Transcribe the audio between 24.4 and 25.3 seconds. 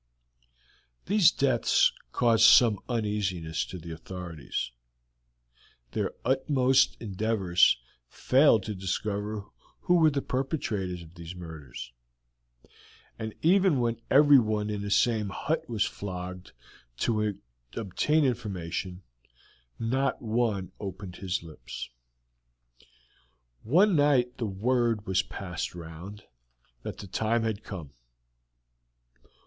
word was